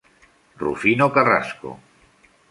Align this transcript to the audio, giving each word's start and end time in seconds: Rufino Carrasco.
Rufino 0.61 1.07
Carrasco. 1.17 1.69